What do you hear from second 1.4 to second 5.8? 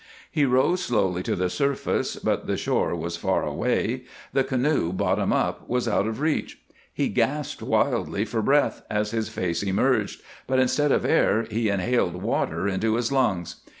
surface, but the shore was far away, the canoe, bottom up,